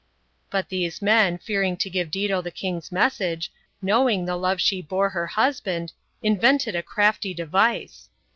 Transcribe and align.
But 0.49 0.69
these 0.69 0.99
men, 0.99 1.37
fearing 1.37 1.77
to 1.77 1.87
give 1.87 2.09
Dido 2.09 2.41
the 2.41 2.49
king's 2.49 2.91
message, 2.91 3.51
knowing 3.83 4.25
the 4.25 4.35
love 4.35 4.59
she 4.59 4.81
bore 4.81 5.09
her 5.09 5.27
husbuad, 5.27 5.91
invented 6.23 6.75
a 6.75 6.81
crafty 6.81 7.35
device. 7.35 8.09